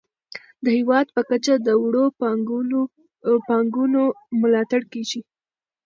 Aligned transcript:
د 0.63 0.65
هیواد 0.77 1.07
په 1.15 1.21
کچه 1.29 1.53
د 1.67 1.67
وړو 1.83 2.05
پانګونو 3.49 4.03
ملاتړ 4.41 4.81
کیږي. 4.93 5.21